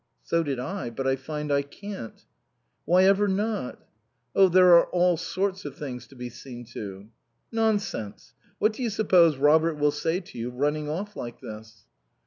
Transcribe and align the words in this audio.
"So 0.23 0.41
did 0.41 0.59
I. 0.59 0.89
But 0.89 1.05
I 1.05 1.15
find 1.15 1.51
I 1.51 1.61
can't." 1.61 2.25
"Whyever 2.87 3.27
not?" 3.27 3.85
"Oh 4.35 4.49
there 4.49 4.75
are 4.75 4.87
all 4.87 5.15
sorts 5.15 5.63
of 5.63 5.75
things 5.75 6.07
to 6.07 6.15
be 6.15 6.27
seen 6.27 6.65
to." 6.73 7.07
"Nonsense, 7.51 8.33
what 8.57 8.73
do 8.73 8.81
you 8.81 8.89
suppose 8.89 9.37
Robert 9.37 9.75
will 9.75 9.91
say 9.91 10.19
to 10.19 10.39
you, 10.39 10.49
running 10.49 10.89
off 10.89 11.15
like 11.15 11.39
this?" 11.39 11.85